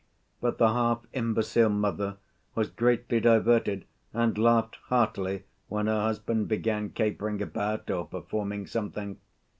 [0.39, 2.17] But the half‐imbecile mother
[2.55, 9.19] was greatly diverted and laughed heartily when her husband began capering about or performing something.